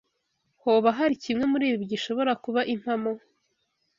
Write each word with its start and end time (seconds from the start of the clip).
Hoba 0.63 0.89
hari 0.97 1.15
kimwe 1.23 1.45
muribi 1.51 1.83
gishobora 1.91 2.31
kuba 2.43 2.61
impamo? 2.73 3.11